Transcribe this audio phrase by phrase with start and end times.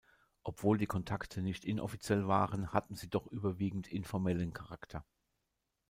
[0.41, 5.05] Obwohl die Kontakte nicht inoffiziell waren, hatten sie doch überwiegend informellen Charakter.